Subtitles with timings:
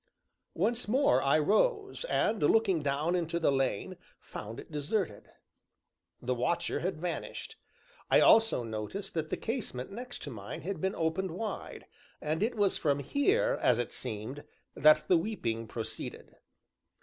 [0.55, 5.29] Once more I rose, and looking down into the lane, found it deserted;
[6.19, 7.55] the watcher had vanished.
[8.09, 11.85] I also noticed that the casement next to mine had been opened wide,
[12.19, 14.43] and it was from here, as it seemed,
[14.73, 16.35] that the weeping proceeded.